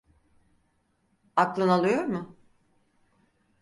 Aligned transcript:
Aklın 1.35 1.67
alıyor 1.69 2.03
mu? 2.05 2.37